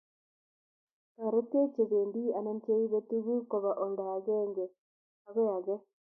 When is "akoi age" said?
5.27-5.75